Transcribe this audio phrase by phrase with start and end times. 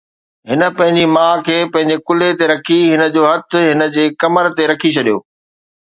[0.49, 4.63] هن پنهنجي ماءُ کي پنهنجي ڪلهي تي رکي، هن جو هٿ هن جي کمر تي
[4.71, 5.17] رکي ڇڏيو